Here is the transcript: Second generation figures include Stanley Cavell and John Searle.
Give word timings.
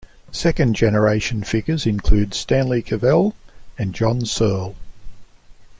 Second 0.31 0.75
generation 0.75 1.43
figures 1.43 1.85
include 1.85 2.33
Stanley 2.33 2.81
Cavell 2.81 3.35
and 3.77 3.93
John 3.93 4.25
Searle. 4.25 4.75